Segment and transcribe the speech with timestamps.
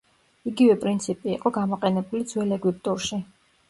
[0.51, 3.27] იგივე პრინციპი იყო გამოყენებული ძველ ეგვიპტურში.